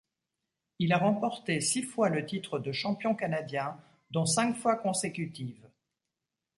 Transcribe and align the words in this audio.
Il 0.79 0.93
a 0.93 0.97
remporté 0.97 1.61
six 1.61 1.83
fois 1.83 2.09
le 2.09 2.25
titre 2.25 2.57
de 2.57 2.71
champion 2.71 3.13
canadien, 3.13 3.79
dont 4.09 4.25
cinq 4.25 4.55
fois 4.55 4.75
consécutives. 4.75 5.69